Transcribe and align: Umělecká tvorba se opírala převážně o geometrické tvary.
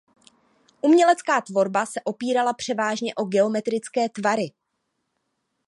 Umělecká 0.81 1.41
tvorba 1.41 1.85
se 1.85 2.01
opírala 2.03 2.53
převážně 2.53 3.15
o 3.15 3.23
geometrické 3.25 4.09
tvary. 4.09 4.51